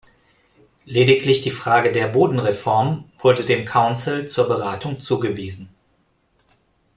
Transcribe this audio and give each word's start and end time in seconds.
Lediglich 0.85 1.41
die 1.41 1.51
Frage 1.51 1.91
der 1.91 2.07
Bodenreform 2.07 3.07
wurde 3.19 3.45
dem 3.45 3.65
Council 3.65 4.25
zur 4.25 4.47
Beratung 4.47 4.99
zugewiesen. 4.99 5.75